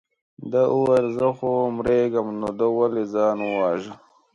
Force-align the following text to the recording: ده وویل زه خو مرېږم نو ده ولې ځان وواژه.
ده 0.51 0.61
وویل 0.77 1.07
زه 1.17 1.27
خو 1.37 1.49
مرېږم 1.75 2.27
نو 2.39 2.49
ده 2.59 2.67
ولې 2.77 3.03
ځان 3.13 3.37
وواژه. 3.45 3.93